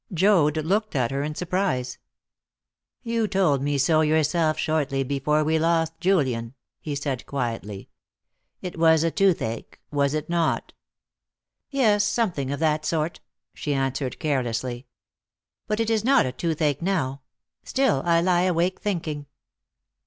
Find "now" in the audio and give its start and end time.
16.81-17.21